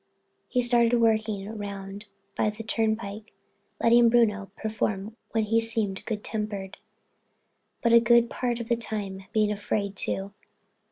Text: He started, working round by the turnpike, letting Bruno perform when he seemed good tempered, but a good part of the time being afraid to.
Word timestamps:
He 0.47 0.63
started, 0.63 0.99
working 0.99 1.59
round 1.59 2.05
by 2.35 2.49
the 2.49 2.63
turnpike, 2.63 3.33
letting 3.79 4.09
Bruno 4.09 4.49
perform 4.57 5.15
when 5.29 5.43
he 5.43 5.61
seemed 5.61 6.03
good 6.05 6.23
tempered, 6.23 6.77
but 7.83 7.93
a 7.93 7.99
good 7.99 8.27
part 8.27 8.59
of 8.59 8.67
the 8.67 8.75
time 8.75 9.25
being 9.31 9.51
afraid 9.51 9.95
to. 9.97 10.33